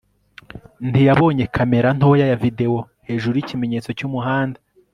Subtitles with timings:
[0.89, 4.59] ntiyabonye kamera ntoya ya videwo hejuru yikimenyetso cyumuhanda